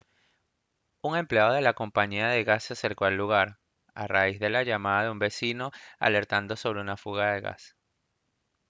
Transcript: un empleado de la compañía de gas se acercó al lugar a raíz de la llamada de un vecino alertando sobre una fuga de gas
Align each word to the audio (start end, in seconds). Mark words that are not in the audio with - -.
un 1.03 1.15
empleado 1.15 1.53
de 1.53 1.61
la 1.61 1.75
compañía 1.75 2.29
de 2.29 2.43
gas 2.43 2.63
se 2.63 2.73
acercó 2.73 3.05
al 3.05 3.17
lugar 3.17 3.59
a 3.93 4.07
raíz 4.07 4.39
de 4.39 4.49
la 4.49 4.63
llamada 4.63 5.03
de 5.03 5.11
un 5.11 5.19
vecino 5.19 5.69
alertando 5.99 6.55
sobre 6.55 6.81
una 6.81 6.97
fuga 6.97 7.33
de 7.33 7.41
gas 7.41 7.75